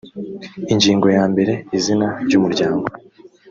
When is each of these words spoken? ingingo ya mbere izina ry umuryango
ingingo 0.73 1.07
ya 1.15 1.23
mbere 1.31 1.53
izina 1.77 2.07
ry 2.25 2.33
umuryango 2.39 2.87